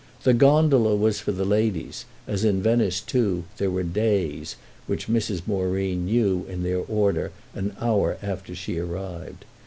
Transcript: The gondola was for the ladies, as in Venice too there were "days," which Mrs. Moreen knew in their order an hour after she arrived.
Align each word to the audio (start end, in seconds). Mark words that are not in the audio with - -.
The 0.23 0.33
gondola 0.33 0.95
was 0.95 1.19
for 1.19 1.31
the 1.31 1.45
ladies, 1.45 2.05
as 2.25 2.43
in 2.43 2.63
Venice 2.63 3.01
too 3.01 3.43
there 3.57 3.69
were 3.69 3.83
"days," 3.83 4.55
which 4.87 5.07
Mrs. 5.07 5.43
Moreen 5.45 6.05
knew 6.05 6.43
in 6.49 6.63
their 6.63 6.79
order 6.79 7.31
an 7.53 7.75
hour 7.79 8.17
after 8.19 8.55
she 8.55 8.79
arrived. 8.79 9.45